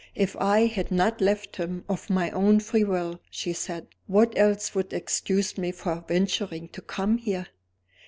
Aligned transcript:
"If 0.15 0.35
I 0.37 0.65
had 0.65 0.89
not 0.91 1.21
left 1.21 1.57
him 1.57 1.85
of 1.87 2.09
my 2.09 2.31
own 2.31 2.59
free 2.59 2.83
will," 2.83 3.19
she 3.29 3.53
said, 3.53 3.85
"what 4.07 4.35
else 4.35 4.73
would 4.73 4.93
excuse 4.93 5.59
me 5.59 5.71
for 5.71 6.03
venturing 6.07 6.69
to 6.69 6.81
come 6.81 7.19
here?" 7.19 7.49